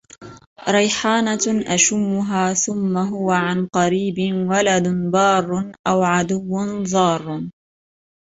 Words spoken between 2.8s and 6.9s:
هُوَ عَنْ قَرِيبٍ وَلَدٌ بَارٌّ أَوْ عَدُوٌّ